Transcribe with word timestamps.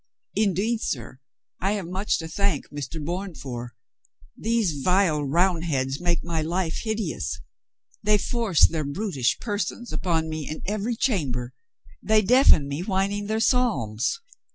Indeed, 0.35 0.81
sir, 0.81 1.19
I 1.59 1.73
have 1.73 1.85
much 1.85 2.17
to 2.17 2.27
thank 2.27 2.69
Mr. 2.69 2.99
Bourne 3.05 3.35
for. 3.35 3.75
These 4.35 4.81
vile 4.81 5.21
Round 5.21 5.63
heads 5.65 5.99
make 6.01 6.23
my 6.23 6.41
life 6.41 6.79
hideous. 6.81 7.39
They 8.01 8.17
force 8.17 8.67
their 8.67 8.83
brutish 8.83 9.37
persons 9.39 9.93
upon 9.93 10.27
me 10.27 10.49
in 10.49 10.63
every 10.65 10.95
chamber. 10.95 11.53
They 12.01 12.23
deafen 12.23 12.67
me 12.67 12.81
whining 12.81 13.27
their 13.27 13.39
psalms. 13.39 14.19